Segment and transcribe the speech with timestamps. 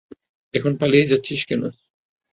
[0.53, 1.63] এখন পালিয়ে যাচ্ছিস কেন?